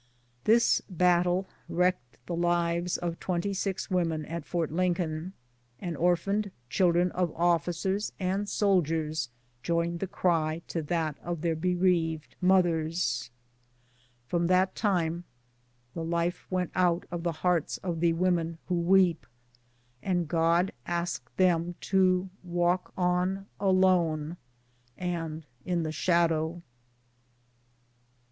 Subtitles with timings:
[0.45, 5.33] This battle wrecked the lives of twenty six women at Fort Lincoln,
[5.79, 9.29] and orphaned children of ofiicers and soldiers
[9.61, 13.29] joined their cry to that of their bereaved mothers.
[14.33, 14.75] OUR LIFE'S LAST CIIArTER.
[14.79, 15.23] 269 From tliat time
[15.93, 19.27] the life went out of the hearts of tlie" women who weep,"
[20.01, 24.37] and God asked them to walk on alone
[24.97, 26.63] and in the shadow.